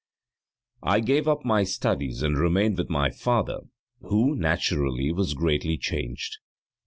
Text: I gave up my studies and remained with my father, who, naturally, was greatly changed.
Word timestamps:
I 0.81 0.99
gave 0.99 1.27
up 1.27 1.45
my 1.45 1.63
studies 1.63 2.23
and 2.23 2.35
remained 2.35 2.79
with 2.79 2.89
my 2.89 3.11
father, 3.11 3.59
who, 3.99 4.35
naturally, 4.35 5.11
was 5.11 5.35
greatly 5.35 5.77
changed. 5.77 6.39